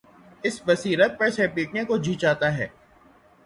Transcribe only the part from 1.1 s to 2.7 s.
پر سر پیٹنے کو جی چاہتا ہے۔